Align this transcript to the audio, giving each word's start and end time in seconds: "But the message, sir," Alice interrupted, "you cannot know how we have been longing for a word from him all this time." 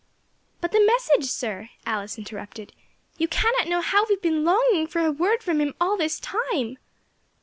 "But 0.61 0.71
the 0.71 0.83
message, 0.83 1.29
sir," 1.29 1.69
Alice 1.85 2.17
interrupted, 2.17 2.73
"you 3.19 3.27
cannot 3.27 3.67
know 3.67 3.81
how 3.81 4.07
we 4.09 4.15
have 4.15 4.21
been 4.23 4.43
longing 4.43 4.87
for 4.87 5.05
a 5.05 5.11
word 5.11 5.43
from 5.43 5.61
him 5.61 5.75
all 5.79 5.95
this 5.95 6.19
time." 6.19 6.79